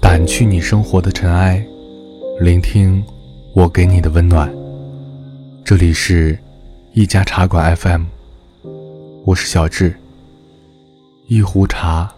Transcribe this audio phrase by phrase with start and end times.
[0.00, 1.64] 掸去你生活的尘埃，
[2.40, 3.02] 聆听
[3.54, 4.52] 我给你的温暖。
[5.64, 6.38] 这里是
[6.92, 8.04] 一家茶馆 FM，
[9.24, 9.94] 我是小智。
[11.28, 12.12] 一壶茶，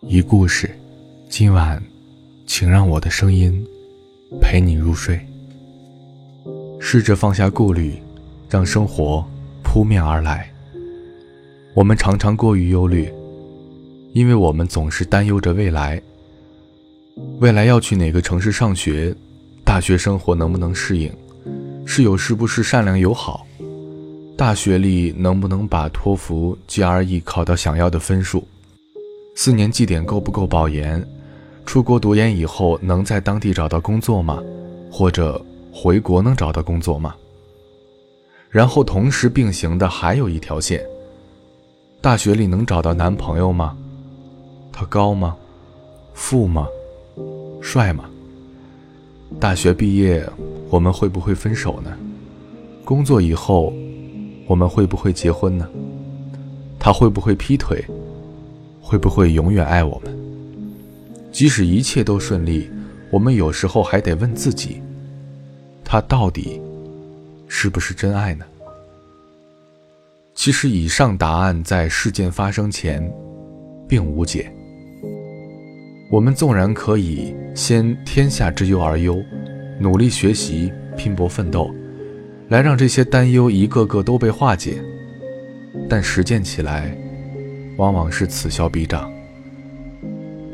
[0.00, 0.70] 一故事，
[1.28, 1.82] 今晚，
[2.46, 3.64] 请让我的声音
[4.40, 5.20] 陪你入睡。
[6.84, 7.94] 试着放下顾虑，
[8.50, 9.24] 让生活
[9.62, 10.52] 扑面而来。
[11.74, 13.08] 我们常常过于忧虑，
[14.12, 16.02] 因为我们总是担忧着未来。
[17.38, 19.14] 未来要去哪个城市上学？
[19.64, 21.10] 大学生活能不能适应？
[21.86, 23.46] 室友是不是善良友好？
[24.36, 28.44] 大学里能不能把托福、GRE 考到想要的分数？
[29.36, 31.02] 四年绩点够不够保研？
[31.64, 34.42] 出国读研以后能在当地找到工作吗？
[34.90, 37.14] 或者回国能找到工作吗？
[38.50, 40.84] 然后同时并行的还有一条线：
[42.02, 43.74] 大学里能找到男朋友吗？
[44.70, 45.34] 他高吗？
[46.12, 46.68] 富吗？
[47.62, 48.04] 帅吗？
[49.40, 50.28] 大学毕业，
[50.68, 51.90] 我们会不会分手呢？
[52.84, 53.72] 工作以后，
[54.46, 55.66] 我们会不会结婚呢？
[56.78, 57.82] 他会不会劈腿？
[58.82, 60.14] 会不会永远爱我们？
[61.30, 62.68] 即使一切都顺利，
[63.10, 64.82] 我们有时候还得问自己：
[65.92, 66.58] 他到底
[67.48, 68.46] 是不是真爱呢？
[70.34, 73.06] 其实，以上答案在事件发生前
[73.86, 74.50] 并无解。
[76.10, 79.22] 我们纵然可以先天下之忧而忧，
[79.78, 81.70] 努力学习、拼搏奋斗，
[82.48, 84.82] 来让这些担忧一个个都被化解，
[85.90, 86.96] 但实践起来，
[87.76, 89.12] 往往是此消彼长。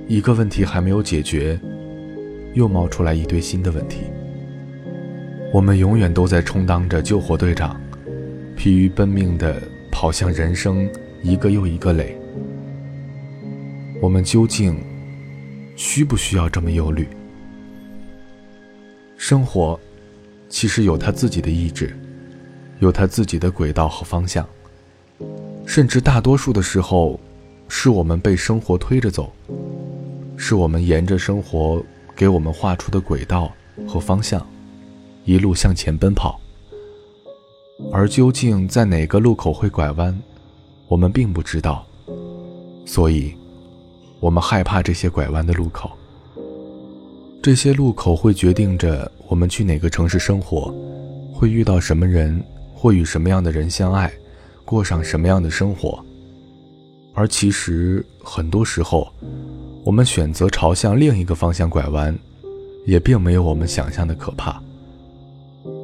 [0.08, 1.56] 一个问题还没有解决，
[2.54, 3.98] 又冒出来一堆新的问题。
[5.50, 7.80] 我们永远都在充当着救火队长，
[8.54, 10.88] 疲于奔命地跑向人生
[11.22, 12.14] 一个又一个垒。
[14.00, 14.78] 我们究竟？
[15.74, 17.06] 需不需要这么忧虑？
[19.16, 19.78] 生活
[20.48, 21.96] 其实有他自己的意志，
[22.80, 24.44] 有他自己的轨道和方向，
[25.64, 27.20] 甚至大多数的时候，
[27.68, 29.32] 是我们被生活推着走，
[30.36, 31.80] 是我们沿着生活
[32.16, 33.52] 给我们画出的轨道
[33.86, 34.44] 和方向，
[35.28, 36.40] 一路向前奔跑。
[37.92, 40.18] 而究竟在哪个路口会拐弯，
[40.88, 41.86] 我们并不知道，
[42.86, 43.34] 所以。
[44.20, 45.92] 我们害怕这些拐弯的路口，
[47.40, 50.74] 这些路口会决定着我们去哪个城市生活，
[51.32, 52.42] 会遇到什么人，
[52.74, 54.12] 会与什么样的人相爱，
[54.64, 56.04] 过上什么样的生活。
[57.14, 59.06] 而其实很多时候，
[59.84, 62.18] 我们选择朝向另一个方向拐弯，
[62.86, 64.60] 也并没有我们想象的可怕。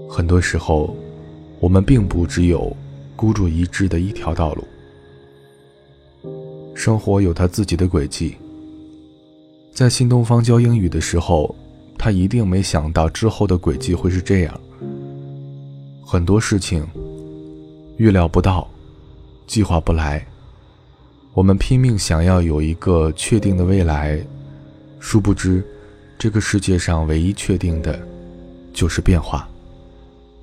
[0.09, 0.97] 很多时候，
[1.61, 2.75] 我们并不只有
[3.17, 4.65] 孤注一掷的一条道路。
[6.75, 8.37] 生活有他自己的轨迹。
[9.73, 11.55] 在新东方教英语的时候，
[11.99, 14.61] 他一定没想到之后的轨迹会是这样。
[16.05, 16.87] 很多事情
[17.97, 18.69] 预料不到，
[19.47, 20.25] 计划不来。
[21.33, 24.25] 我们拼命想要有一个确定的未来，
[25.01, 25.65] 殊不知，
[26.17, 28.01] 这个世界上唯一确定的，
[28.73, 29.49] 就是变化。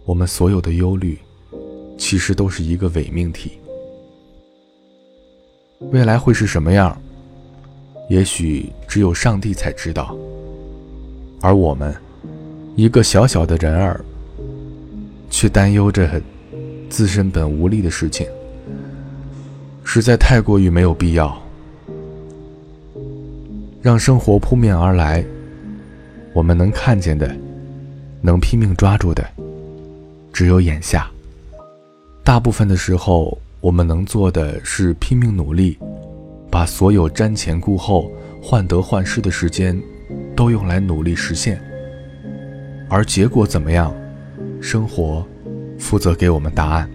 [0.06, 1.18] 我们所有的忧虑，
[1.98, 3.52] 其实都是一个伪命题。
[5.92, 7.00] 未来会是什么样？
[8.10, 10.16] 也许只有上帝才知道。
[11.40, 11.96] 而我们，
[12.76, 14.04] 一个小小的人儿，
[15.30, 16.22] 却担忧着
[16.90, 18.28] 自身本无力的事情，
[19.84, 21.42] 实在太过于没有必要。
[23.82, 25.26] 让生活扑面而来，
[26.34, 27.36] 我们能看见的，
[28.22, 29.28] 能拼命抓住的，
[30.32, 31.10] 只有眼下。
[32.24, 33.38] 大部分的时候。
[33.62, 35.78] 我们能做的是拼命努力，
[36.50, 38.12] 把所有瞻前顾后、
[38.42, 39.80] 患得患失的时间，
[40.36, 41.62] 都用来努力实现。
[42.90, 43.94] 而结果怎么样，
[44.60, 45.24] 生活
[45.78, 46.90] 负责给我们答案。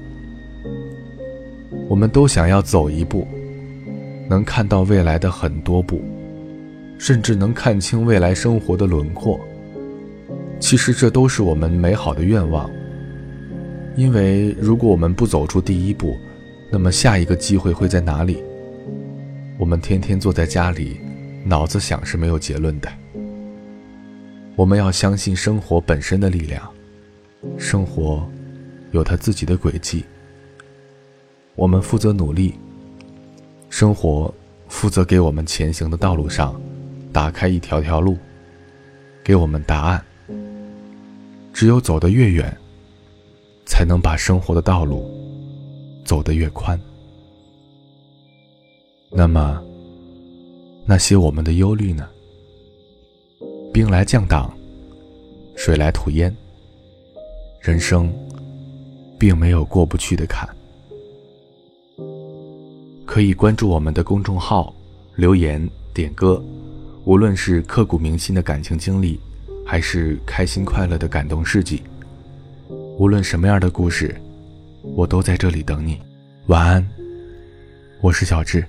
[1.88, 3.24] 我们都想要走一步，
[4.28, 6.02] 能看到未来的很多步，
[6.98, 9.38] 甚至能看清未来生活的轮廓。
[10.58, 12.68] 其实这都是我们美好的愿望，
[13.96, 16.16] 因为如果我们不走出第一步，
[16.70, 18.42] 那么下一个机会会在哪里？
[19.58, 21.00] 我们天天坐在家里，
[21.44, 22.88] 脑子想是没有结论的。
[24.54, 26.70] 我们要相信生活本身的力量，
[27.56, 28.28] 生活
[28.90, 30.04] 有它自己的轨迹。
[31.54, 32.54] 我们负责努力，
[33.70, 34.32] 生活
[34.68, 36.60] 负责给我们前行的道路上
[37.14, 38.18] 打开一条条路，
[39.24, 40.04] 给我们答案。
[41.54, 42.54] 只有走得越远，
[43.76, 45.04] 才能把生活的道路
[46.02, 46.80] 走得越宽。
[49.10, 49.62] 那么，
[50.86, 52.08] 那些我们的忧虑呢？
[53.74, 54.50] 兵来将挡，
[55.56, 56.34] 水来土掩。
[57.60, 58.10] 人生
[59.18, 60.48] 并没有过不去的坎。
[63.04, 64.74] 可以关注我们的公众号，
[65.16, 66.42] 留言点歌，
[67.04, 69.20] 无论是刻骨铭心的感情经历，
[69.66, 71.82] 还是开心快乐的感动事迹，
[72.98, 74.14] 无论什么样的故事，
[74.82, 76.00] 我都在这里等你。
[76.46, 76.88] 晚安，
[78.00, 78.64] 我是小智。